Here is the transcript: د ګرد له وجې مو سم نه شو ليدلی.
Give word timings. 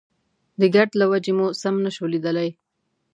د 0.59 0.61
ګرد 0.73 0.91
له 0.99 1.05
وجې 1.11 1.31
مو 1.37 1.47
سم 1.61 1.75
نه 1.85 1.89
شو 1.95 2.05
ليدلی. 2.13 2.49